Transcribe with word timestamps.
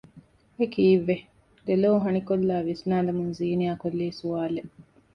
އެކީއްވެ؟ 0.57 1.15
ދެލޯ 1.65 1.91
ހަނިކޮއްލާ 2.03 2.55
ވިސްނާލަމުން 2.67 3.31
ޒީނިޔާ 3.39 3.73
ކޮއްލީ 3.81 4.07
ސުވާލެއް 4.19 4.71